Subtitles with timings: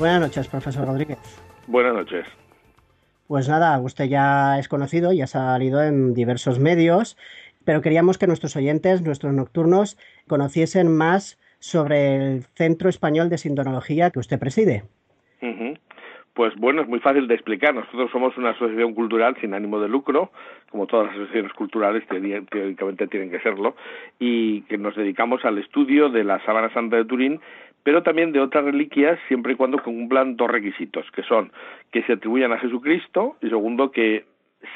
[0.00, 1.18] Buenas noches, profesor Rodríguez.
[1.66, 2.26] Buenas noches.
[3.28, 7.18] Pues nada, usted ya es conocido y ha salido en diversos medios,
[7.66, 14.10] pero queríamos que nuestros oyentes, nuestros nocturnos, conociesen más sobre el Centro Español de Sindonología
[14.10, 14.84] que usted preside.
[16.32, 17.74] Pues bueno, es muy fácil de explicar.
[17.74, 20.30] Nosotros somos una asociación cultural sin ánimo de lucro,
[20.70, 23.74] como todas las asociaciones culturales teóricamente tienen que serlo,
[24.18, 27.40] y que nos dedicamos al estudio de la Sábana Santa de Turín
[27.82, 31.52] pero también de otras reliquias siempre y cuando cumplan dos requisitos, que son
[31.92, 34.24] que se atribuyan a Jesucristo y segundo que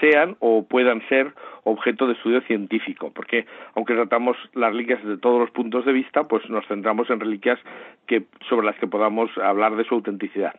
[0.01, 5.41] sean o puedan ser objeto de estudio científico, porque aunque tratamos las reliquias desde todos
[5.41, 7.59] los puntos de vista, pues nos centramos en reliquias
[8.07, 10.55] que sobre las que podamos hablar de su autenticidad.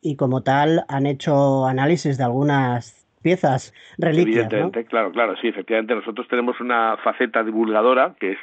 [0.00, 4.46] Y como tal, han hecho análisis de algunas piezas reliquias.
[4.46, 5.94] Evidentemente, claro, claro, sí, efectivamente.
[5.94, 8.38] Nosotros tenemos una faceta divulgadora que es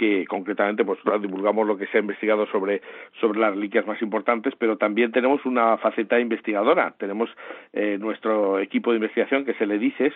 [0.00, 2.80] que concretamente pues divulgamos lo que se ha investigado sobre,
[3.20, 6.94] sobre las reliquias más importantes, pero también tenemos una faceta investigadora.
[6.96, 7.28] Tenemos
[7.74, 10.14] eh, nuestro equipo de investigación que se le dices,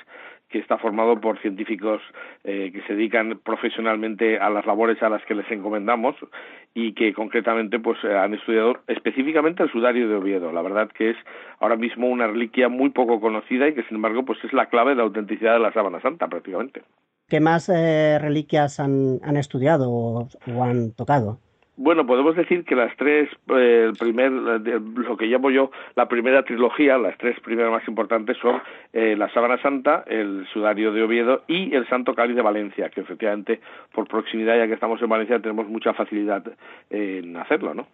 [0.49, 2.01] que está formado por científicos
[2.45, 6.17] eh, que se dedican profesionalmente a las labores a las que les encomendamos
[6.73, 10.51] y que concretamente pues han estudiado específicamente el sudario de Oviedo.
[10.51, 11.17] La verdad que es
[11.61, 14.93] ahora mismo una reliquia muy poco conocida y que sin embargo pues es la clave
[14.93, 16.81] de la autenticidad de la sábana santa prácticamente.
[17.29, 20.29] ¿Qué más eh, reliquias han, estudiado o,
[20.63, 21.39] han tocado?
[21.77, 26.45] Bueno, podemos decir que las tres, eh, el primer, lo que llamo yo la primera
[26.45, 28.61] trilogía, las tres primeras más importantes son
[28.93, 33.01] eh, la Sábana Santa, el Sudario de Oviedo y el Santo Cáliz de Valencia, que
[33.01, 33.61] efectivamente
[33.93, 36.45] por proximidad, ya que estamos en Valencia, tenemos mucha facilidad
[36.91, 37.89] en hacerlo, ¿no?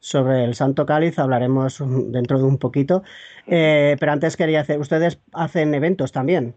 [0.00, 3.02] Sobre el Santo Cáliz hablaremos dentro de un poquito,
[3.46, 6.54] pero antes quería hacer, ustedes hacen eventos también.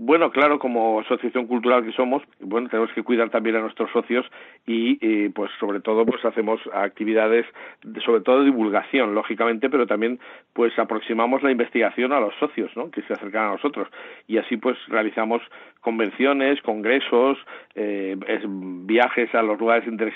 [0.00, 4.24] Bueno, claro, como asociación cultural que somos, bueno, tenemos que cuidar también a nuestros socios
[4.64, 7.44] y, pues sobre todo pues hacemos actividades
[7.82, 10.20] de, sobre todo divulgación, lógicamente, pero también
[10.52, 12.92] pues aproximamos la investigación a los socios, ¿no?
[12.92, 13.88] Que se acercan a nosotros
[14.28, 15.42] y así pues realizamos
[15.80, 17.36] convenciones, congresos,
[17.74, 18.16] eh,
[18.46, 20.14] viajes a los lugares de interés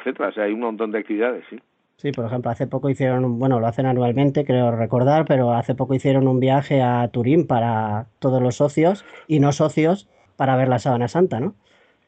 [0.00, 0.30] etcétera.
[0.30, 1.60] O sea, hay un montón de actividades, sí.
[2.02, 5.94] Sí, por ejemplo, hace poco hicieron, bueno, lo hacen anualmente, creo recordar, pero hace poco
[5.94, 10.80] hicieron un viaje a Turín para todos los socios y no socios para ver la
[10.80, 11.54] Sábana Santa, ¿no?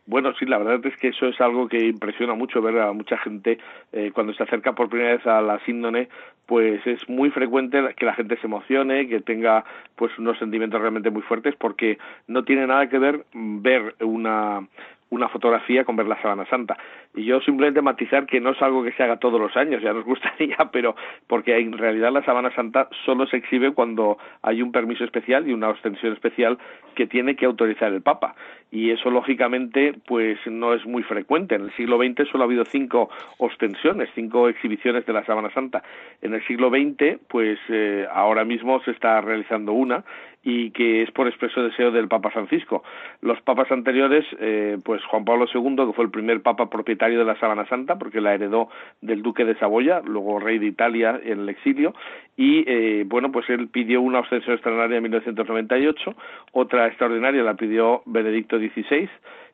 [0.07, 3.17] Bueno, sí, la verdad es que eso es algo que impresiona mucho ver a mucha
[3.19, 3.59] gente
[3.93, 6.09] eh, cuando se acerca por primera vez a la síndone,
[6.47, 11.11] pues es muy frecuente que la gente se emocione, que tenga pues unos sentimientos realmente
[11.11, 14.67] muy fuertes, porque no tiene nada que ver ver una
[15.11, 16.77] una fotografía con ver la Sábana Santa.
[17.15, 19.93] Y yo simplemente matizar que no es algo que se haga todos los años, ya
[19.93, 24.73] nos gustaría, pero porque en realidad la Sábana Santa solo se exhibe cuando hay un
[24.73, 26.59] permiso especial y una ostensión especial
[26.95, 28.35] que tiene que autorizar el Papa.
[28.71, 31.55] Y eso, lógicamente, pues no es muy frecuente.
[31.55, 35.83] En el siglo XX solo ha habido cinco ostensiones, cinco exhibiciones de la Sábana Santa.
[36.21, 40.05] En el siglo XX, pues eh, ahora mismo se está realizando una
[40.45, 42.85] y que es por expreso deseo del Papa Francisco.
[43.23, 47.25] Los papas anteriores, eh, pues Juan Pablo II, que fue el primer papa propietario de
[47.25, 48.69] la Sábana Santa, porque la heredó
[49.01, 51.95] del duque de Saboya, luego rey de Italia en el exilio,
[52.37, 56.15] y eh, bueno, pues él pidió una ostensión extraordinaria en 1998,
[56.53, 59.09] otra extraordinaria la pidió Benedicto XVI,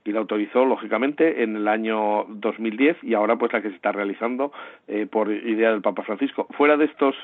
[0.04, 3.92] y la autorizó lógicamente en el año 2010 y ahora pues la que se está
[3.92, 4.52] realizando
[4.88, 6.46] eh, por idea del Papa Francisco.
[6.56, 7.14] Fuera de estos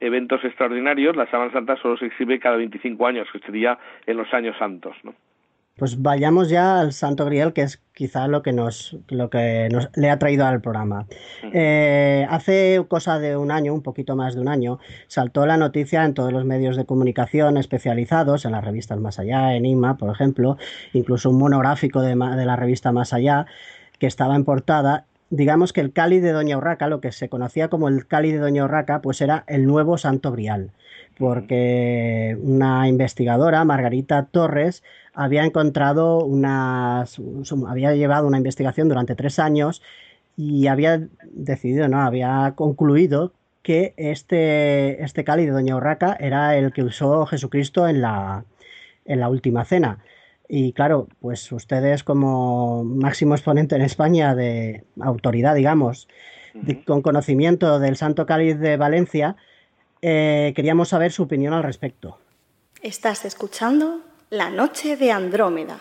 [0.00, 4.32] eventos extraordinarios, la Sábana Santa solo se exhibe cada 25 años, que sería en los
[4.32, 5.14] años santos, ¿no?
[5.76, 9.90] Pues vayamos ya al Santo Grial, que es quizá lo que nos, lo que nos
[9.96, 11.06] le ha traído al programa.
[11.52, 16.04] Eh, hace cosa de un año, un poquito más de un año, saltó la noticia
[16.04, 20.14] en todos los medios de comunicación especializados, en las revistas Más Allá, en IMA, por
[20.14, 20.58] ejemplo,
[20.92, 23.46] incluso un monográfico de, de la revista Más Allá,
[23.98, 27.68] que estaba en portada digamos que el Cali de Doña Urraca, lo que se conocía
[27.68, 30.70] como el Cali de Doña Urraca, pues era el nuevo Santo Grial,
[31.18, 34.82] porque una investigadora, Margarita Torres,
[35.14, 37.20] había encontrado unas,
[37.66, 39.82] había llevado una investigación durante tres años
[40.36, 43.32] y había decidido, no, había concluido
[43.62, 48.44] que este, este de Doña Urraca era el que usó Jesucristo en la,
[49.04, 50.00] en la última cena.
[50.48, 56.08] Y claro, pues ustedes como máximo exponente en España de autoridad, digamos,
[56.86, 59.36] con conocimiento del Santo Cáliz de Valencia,
[60.02, 62.18] eh, queríamos saber su opinión al respecto.
[62.82, 64.00] Estás escuchando
[64.30, 65.78] La Noche de Andrómeda.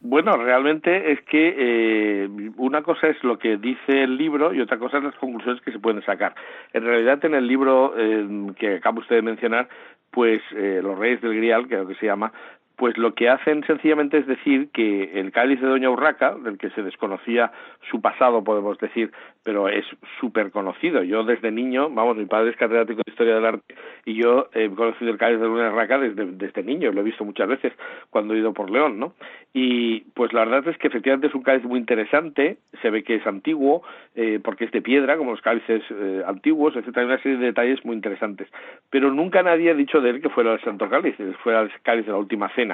[0.00, 4.78] Bueno, realmente es que eh, una cosa es lo que dice el libro y otra
[4.78, 6.34] cosa es las conclusiones que se pueden sacar.
[6.72, 9.68] En realidad, en el libro eh, que acaba usted de mencionar,
[10.10, 12.32] pues Los Reyes del Grial, que es lo que se llama,
[12.76, 16.70] pues lo que hacen sencillamente es decir que el cáliz de Doña Urraca, del que
[16.70, 17.50] se desconocía
[17.90, 19.10] su pasado, podemos decir,
[19.42, 19.84] pero es
[20.20, 21.02] súper conocido.
[21.02, 23.74] Yo desde niño, vamos, mi padre es catedrático de Historia del Arte
[24.04, 27.24] y yo he conocido el cáliz de Doña Urraca desde, desde niño, lo he visto
[27.24, 27.72] muchas veces
[28.10, 29.14] cuando he ido por León, ¿no?
[29.54, 33.14] Y pues la verdad es que efectivamente es un cáliz muy interesante, se ve que
[33.14, 33.82] es antiguo,
[34.14, 37.46] eh, porque es de piedra, como los cálices eh, antiguos, etcétera, hay una serie de
[37.46, 38.48] detalles muy interesantes.
[38.90, 42.04] Pero nunca nadie ha dicho de él que fuera el Santo Cáliz, fuera el cáliz
[42.04, 42.65] de la última cena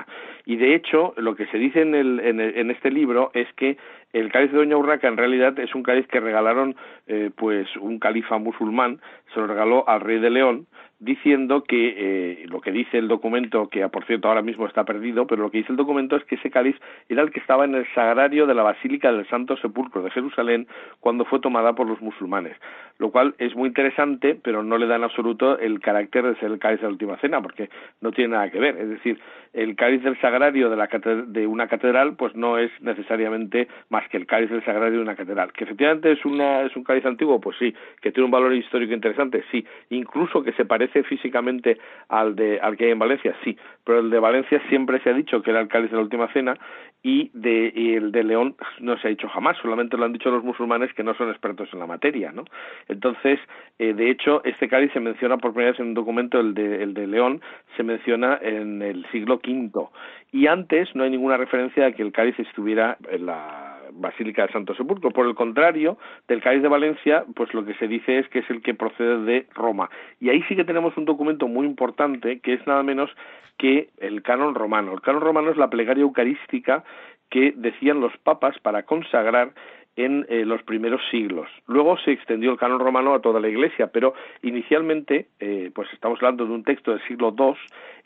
[0.45, 3.77] y de hecho, lo que se dice en, el, en, este libro es que
[4.13, 6.77] el cáliz de Doña Urraca en realidad es un cáliz que regalaron
[7.07, 9.01] eh, pues un califa musulmán,
[9.33, 10.67] se lo regaló al rey de León,
[11.03, 15.27] diciendo que eh, lo que dice el documento, que por cierto ahora mismo está perdido,
[15.27, 16.77] pero lo que dice el documento es que ese cáliz
[17.09, 20.69] era el que estaba en el sagrario de la Basílica del Santo Sepulcro de Jerusalén
[21.01, 22.57] cuando fue tomada por los musulmanes,
[22.99, 26.53] lo cual es muy interesante, pero no le da en absoluto el carácter de ser
[26.53, 27.69] el cáliz de la última cena, porque
[28.01, 29.19] no tiene nada que ver, es decir,
[29.55, 30.89] el cáliz del sagrario de, la
[31.27, 35.17] de una catedral pues no es necesariamente más que el cáliz del sagrario de una
[35.17, 38.55] catedral, que efectivamente es, una, es un cáliz antiguo, pues sí, que tiene un valor
[38.55, 41.79] histórico interesante, sí, incluso que se parece físicamente
[42.09, 43.35] al, de, al que hay en Valencia?
[43.45, 46.03] Sí, pero el de Valencia siempre se ha dicho que era el cáliz de la
[46.03, 46.57] última cena
[47.03, 50.45] y, de, el de León no se ha dicho jamás, solamente lo han dicho los
[50.45, 52.45] musulmanes que no son expertos en la materia, ¿no?
[52.89, 53.41] Entonces,
[53.79, 56.83] eh, de hecho, este cáliz se menciona por primera vez en un documento, el de,
[56.83, 57.41] el de León,
[57.77, 59.89] se menciona en el siglo V
[60.33, 64.53] y antes no hay ninguna referencia a que el cáliz estuviera en la Basílica de
[64.53, 65.11] Santo Sepulcro.
[65.11, 65.99] Por el contrario,
[66.29, 69.25] del cáliz de Valencia, pues lo que se dice es que es el que procede
[69.25, 69.91] de Roma.
[70.21, 73.11] Y ahí sí que tenemos un documento muy importante que es nada menos
[73.59, 74.93] que el canon romano.
[74.93, 76.85] El canon romano es la plegaria eucarística
[77.31, 79.53] que decían los papas para consagrar
[79.97, 81.49] en eh, los primeros siglos.
[81.67, 86.19] Luego se extendió el canon romano a toda la Iglesia, pero inicialmente, eh, pues estamos
[86.21, 87.55] hablando de un texto del siglo II,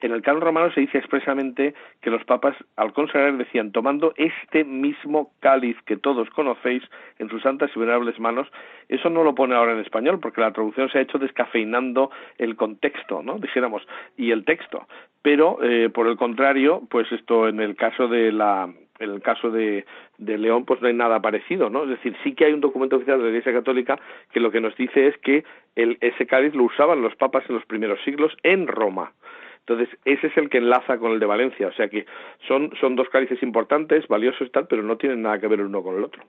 [0.01, 4.65] en el canon romano se dice expresamente que los papas al consagrar decían, tomando este
[4.65, 6.83] mismo cáliz que todos conocéis
[7.19, 8.49] en sus santas y venerables manos,
[8.89, 12.57] eso no lo pone ahora en español, porque la traducción se ha hecho descafeinando el
[12.57, 13.39] contexto, ¿no?
[13.39, 13.87] Dijéramos,
[14.17, 14.87] y el texto.
[15.23, 18.69] Pero, eh, por el contrario, pues esto en el caso de la
[18.99, 19.85] en el caso de,
[20.19, 21.85] León pues no hay nada parecido, ¿no?
[21.85, 23.99] Es decir, sí que hay un documento oficial de la Iglesia Católica
[24.33, 25.45] que lo que nos dice es que
[25.75, 29.13] el, ese cáliz lo usaban los papas en los primeros siglos en Roma.
[29.61, 32.07] Entonces, ese es el que enlaza con el de Valencia, o sea que
[32.47, 35.67] son, son dos cálices importantes, valiosos y tal, pero no tienen nada que ver el
[35.67, 36.23] uno con el otro.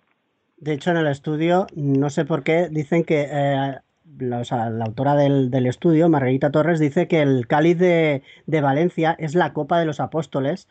[0.58, 3.76] De hecho, en el estudio, no sé por qué, dicen que eh,
[4.18, 9.36] la, la, autora del, del, estudio, Margarita Torres, dice que el cáliz de Valencia es
[9.36, 10.68] la copa de los apóstoles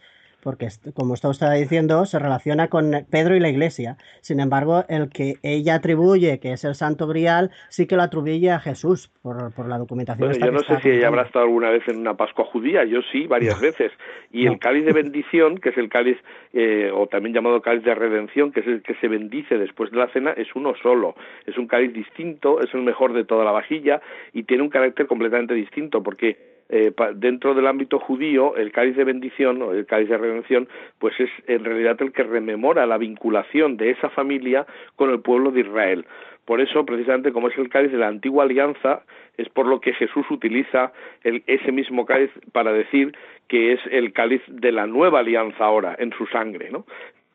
[0.47, 3.97] porque como usted estaba diciendo, se relaciona con Pedro y la iglesia.
[4.21, 8.53] Sin embargo, el que ella atribuye, que es el Santo Grial, sí que lo atribuye
[8.53, 10.29] a Jesús por, por la documentación.
[10.29, 13.01] Bueno, yo no sé si ella habrá estado alguna vez en una Pascua judía, yo
[13.11, 13.91] sí, varias veces.
[14.31, 16.17] Y el cáliz de bendición, que es el cáliz,
[16.53, 19.97] eh, o también llamado cáliz de redención, que es el que se bendice después de
[19.97, 21.17] la cena, es uno solo.
[21.45, 24.01] Es un cáliz distinto, es el mejor de toda la vajilla
[24.33, 29.05] y tiene un carácter completamente distinto, porque eh, dentro del ámbito judío, el cáliz de
[29.05, 30.69] bendición o el cáliz de redención,
[30.99, 35.51] pues es en realidad el que rememora la vinculación de esa familia con el pueblo
[35.51, 36.05] de Israel.
[36.45, 39.03] Por eso, precisamente, como es el cáliz de la antigua alianza,
[39.37, 40.93] es por lo que Jesús utiliza
[41.23, 43.17] ese mismo cáliz para decir
[43.49, 46.87] que es el cáliz de la nueva alianza ahora, en su sangre, ¿no?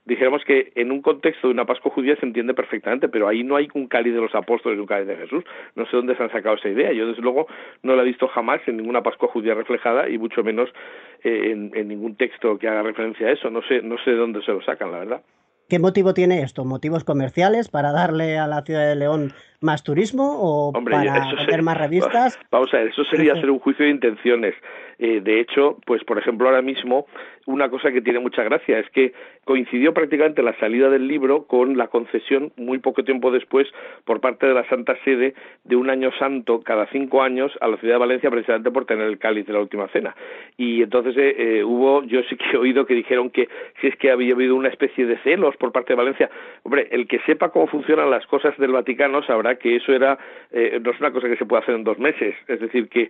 [0.05, 3.55] Dijéramos que en un contexto de una Pascua judía se entiende perfectamente, pero ahí no
[3.55, 5.43] hay un cáliz de los apóstoles y un cáliz de Jesús.
[5.75, 6.91] No sé dónde se han sacado esa idea.
[6.91, 7.48] Yo, desde luego,
[7.84, 10.70] no la he visto jamás en ninguna Pascua judía reflejada y mucho menos
[11.24, 13.50] eh, en, en, ningún texto que haga referencia a eso.
[13.50, 15.22] No sé, no sé de dónde se lo sacan, la verdad.
[15.72, 16.65] ¿Qué motivo tiene esto?
[16.65, 19.31] ¿Motivos comerciales para darle a la ciudad de León
[19.62, 22.38] más turismo o para vender más revistas?
[22.51, 24.53] Vamos a ver, eso sería hacer un juicio de intenciones.
[25.00, 27.05] Eh, de hecho, pues por ejemplo ahora mismo
[27.45, 29.13] una cosa que tiene mucha gracia es que
[29.45, 33.67] coincidió prácticamente la salida del libro con la concesión muy poco tiempo después
[34.05, 35.33] por parte de la Santa Sede
[35.63, 39.07] de un año santo cada cinco años a la ciudad de Valencia precisamente por tener
[39.07, 40.15] el cáliz de la última cena.
[40.57, 43.95] Y entonces eh, eh, hubo, yo sí que he oído que dijeron que si es
[43.98, 46.29] que había habido una especie de celos por parte de Valencia.
[46.63, 50.17] Hombre, el que sepa cómo funcionan las cosas del Vaticano sabrá que eso era
[50.51, 52.36] no es una cosa que se puede hacer en dos meses.
[52.48, 53.10] Es decir, que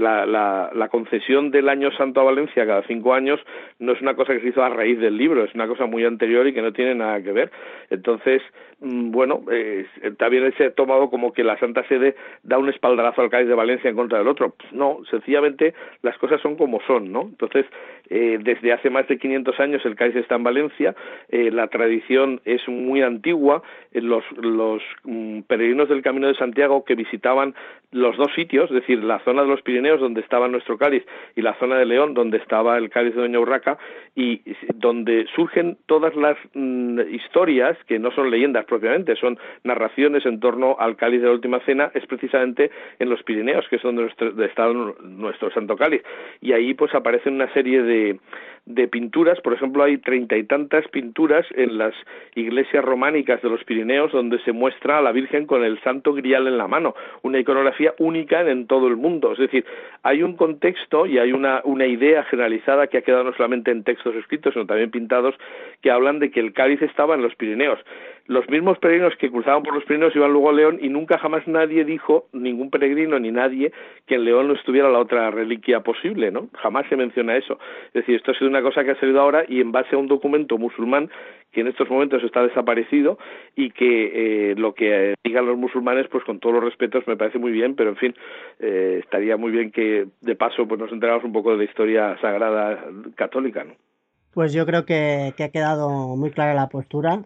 [0.00, 3.40] la, la, la concesión del año santo a Valencia cada cinco años
[3.78, 6.04] no es una cosa que se hizo a raíz del libro, es una cosa muy
[6.04, 7.50] anterior y que no tiene nada que ver.
[7.90, 8.42] Entonces,
[8.80, 9.86] mm, bueno, eh,
[10.18, 13.54] también se ha tomado como que la Santa Sede da un espaldarazo al Cádiz de
[13.54, 14.50] Valencia en contra del otro.
[14.50, 17.22] Pues no, sencillamente las cosas son como son, ¿no?
[17.22, 17.66] Entonces,
[18.10, 20.94] eh, desde hace más de 500 años el Cádiz está en Valencia,
[21.28, 26.84] eh, la tradición es muy antigua, eh, los, los mm, peregrinos del Camino de Santiago
[26.84, 27.54] que visitaban
[27.90, 31.04] los dos sitios, es decir, la zona de los Pirineos donde estaba nuestro Cádiz
[31.36, 33.38] y la zona de León donde estaba el Cádiz de Doña
[34.14, 34.42] Y
[34.74, 40.76] donde surgen todas las mm, historias que no son leyendas propiamente, son narraciones en torno
[40.78, 44.12] al Cáliz de la Última Cena, es precisamente en los Pirineos, que es donde
[44.44, 46.02] está nuestro Santo Cáliz.
[46.40, 48.18] Y ahí pues aparecen una serie de,
[48.64, 51.94] de pinturas, por ejemplo, hay treinta y tantas pinturas en las
[52.36, 56.46] iglesias románicas de los Pirineos donde se muestra a la Virgen con el Santo Grial
[56.46, 59.32] en la mano, una iconografía única en todo el mundo.
[59.32, 59.64] Es decir,
[60.04, 63.82] hay un contexto y hay una, una idea generalizada que ha quedado no solamente en
[63.82, 65.34] textos escritos, sino también pintados,
[65.80, 67.80] que hablan de que el cáliz estaba en los Pirineos
[68.26, 71.46] los mismos peregrinos que cruzaban por los Pirineos iban luego a León y nunca jamás
[71.46, 73.72] nadie dijo, ningún peregrino ni nadie,
[74.06, 76.48] que en León no estuviera la otra reliquia posible, ¿no?
[76.54, 77.58] Jamás se menciona eso.
[77.88, 79.98] Es decir, esto ha sido una cosa que ha salido ahora y en base a
[79.98, 81.10] un documento musulmán
[81.50, 83.18] que en estos momentos está desaparecido
[83.54, 87.38] y que eh, lo que digan los musulmanes, pues con todos los respetos me parece
[87.38, 88.14] muy bien, pero en fin,
[88.58, 92.16] eh, estaría muy bien que de paso pues nos enteráramos un poco de la historia
[92.20, 92.84] sagrada
[93.16, 93.74] católica, ¿no?
[94.32, 97.22] Pues yo creo que, que ha quedado muy clara la postura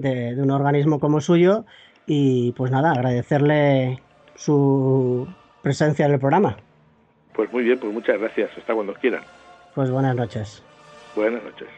[0.00, 1.64] de, un organismo como suyo
[2.06, 4.00] y pues nada, agradecerle
[4.34, 5.28] su
[5.62, 6.56] presencia en el programa.
[7.34, 9.22] Pues muy bien, pues muchas gracias, hasta cuando quieran.
[9.74, 10.62] Pues buenas noches.
[11.14, 11.68] Buenas noches.